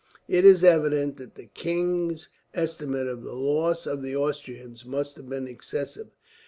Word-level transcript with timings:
It 0.27 0.45
is 0.45 0.63
evident 0.63 1.17
that 1.17 1.35
the 1.35 1.45
king's 1.45 2.29
estimate 2.55 3.05
of 3.05 3.21
the 3.21 3.33
loss 3.35 3.85
of 3.85 4.01
the 4.01 4.15
Austrians 4.15 4.83
must 4.83 5.15
have 5.15 5.29
been 5.29 5.47
excessive. 5.47 6.07